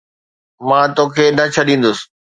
[0.67, 1.99] مان توکي نه ڇڏيندس